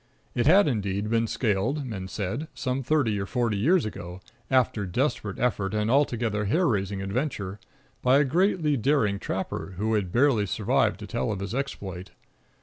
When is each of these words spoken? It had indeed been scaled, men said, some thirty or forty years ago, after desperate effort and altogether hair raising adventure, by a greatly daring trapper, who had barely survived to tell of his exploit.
It 0.33 0.47
had 0.47 0.67
indeed 0.67 1.11
been 1.11 1.27
scaled, 1.27 1.85
men 1.85 2.07
said, 2.07 2.47
some 2.55 2.81
thirty 2.81 3.19
or 3.19 3.27
forty 3.27 3.55
years 3.57 3.85
ago, 3.85 4.19
after 4.49 4.87
desperate 4.87 5.37
effort 5.37 5.75
and 5.75 5.91
altogether 5.91 6.45
hair 6.45 6.65
raising 6.67 7.03
adventure, 7.03 7.59
by 8.01 8.17
a 8.17 8.23
greatly 8.25 8.77
daring 8.77 9.19
trapper, 9.19 9.75
who 9.77 9.93
had 9.93 10.11
barely 10.11 10.47
survived 10.47 10.99
to 11.01 11.05
tell 11.05 11.31
of 11.31 11.39
his 11.39 11.53
exploit. 11.53 12.09